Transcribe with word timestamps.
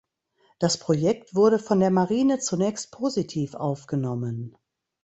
Das 0.57 0.79
Projekt 0.79 1.35
wurde 1.35 1.59
von 1.59 1.79
der 1.79 1.91
Marine 1.91 2.39
zunächst 2.39 2.89
positiv 2.89 3.53
aufgenommen. 3.53 4.57